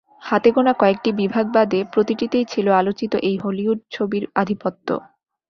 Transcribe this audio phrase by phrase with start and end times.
[0.21, 4.87] হাতে গোনা কয়েকটি বিভাগ বাদে প্রতিটিতেই ছিল আলোচিত এই হলিউড ছবির আধিপত্য।